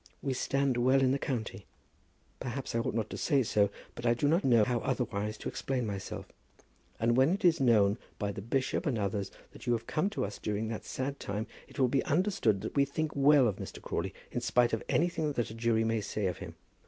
We 0.23 0.33
stand 0.33 0.77
well 0.77 0.99
in 0.99 1.11
the 1.11 1.19
county. 1.19 1.67
Perhaps 2.39 2.73
I 2.73 2.79
ought 2.79 2.95
not 2.95 3.07
to 3.11 3.17
say 3.17 3.43
so, 3.43 3.69
but 3.93 4.03
I 4.03 4.15
do 4.15 4.27
not 4.27 4.43
know 4.43 4.63
how 4.63 4.79
otherwise 4.79 5.37
to 5.37 5.47
explain 5.47 5.85
myself; 5.85 6.25
and 6.99 7.15
when 7.15 7.29
it 7.29 7.45
is 7.45 7.59
known, 7.59 7.99
by 8.17 8.31
the 8.31 8.41
bishop 8.41 8.87
and 8.87 8.97
others, 8.97 9.29
that 9.51 9.67
you 9.67 9.73
have 9.73 9.85
come 9.85 10.09
to 10.09 10.25
us 10.25 10.39
during 10.39 10.69
that 10.69 10.85
sad 10.85 11.19
time, 11.19 11.45
it 11.67 11.77
will 11.77 11.87
be 11.87 12.03
understood 12.05 12.61
that 12.61 12.75
we 12.75 12.83
think 12.83 13.11
well 13.15 13.47
of 13.47 13.57
Mr. 13.57 13.79
Crawley, 13.79 14.11
in 14.31 14.41
spite 14.41 14.73
of 14.73 14.81
anything 14.89 15.33
that 15.33 15.51
a 15.51 15.53
jury 15.53 15.83
may 15.83 16.01
say 16.01 16.25
of 16.25 16.39
him. 16.39 16.55